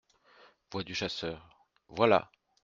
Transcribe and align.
Voix 0.71 0.83
du 0.83 0.95
chasseur.— 0.95 1.63
Voilà!… 1.89 2.31